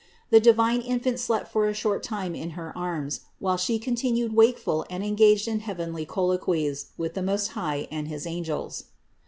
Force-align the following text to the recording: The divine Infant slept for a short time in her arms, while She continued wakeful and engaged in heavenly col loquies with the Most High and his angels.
The 0.31 0.39
divine 0.39 0.81
Infant 0.81 1.19
slept 1.19 1.51
for 1.51 1.67
a 1.67 1.75
short 1.75 2.01
time 2.01 2.33
in 2.33 2.51
her 2.57 2.75
arms, 2.75 3.19
while 3.37 3.55
She 3.57 3.77
continued 3.77 4.33
wakeful 4.33 4.83
and 4.89 5.03
engaged 5.03 5.47
in 5.47 5.59
heavenly 5.59 6.07
col 6.07 6.29
loquies 6.35 6.85
with 6.97 7.13
the 7.13 7.21
Most 7.21 7.49
High 7.49 7.87
and 7.91 8.07
his 8.07 8.25
angels. 8.25 8.85